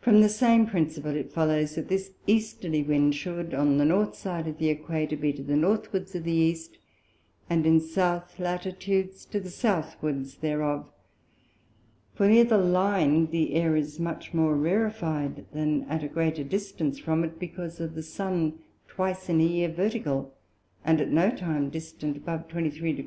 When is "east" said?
6.32-6.78